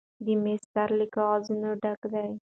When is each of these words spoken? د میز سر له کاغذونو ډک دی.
د 0.25 0.27
میز 0.43 0.61
سر 0.73 0.89
له 0.99 1.05
کاغذونو 1.15 1.69
ډک 1.81 2.01
دی. 2.13 2.29